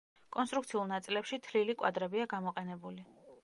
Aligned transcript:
კონსტრუქციულ 0.35 0.87
ნაწილებში 0.93 1.39
თლილი 1.49 1.77
კვადრებია 1.83 2.29
გამოყენებული. 2.35 3.07